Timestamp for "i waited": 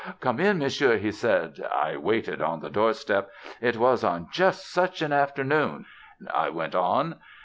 1.71-2.41